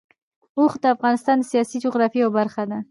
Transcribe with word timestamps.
اوښ 0.57 0.73
د 0.81 0.85
افغانستان 0.95 1.37
د 1.39 1.43
سیاسي 1.51 1.77
جغرافیه 1.83 2.21
یوه 2.23 2.35
برخه 2.39 2.63
ده. 2.69 2.79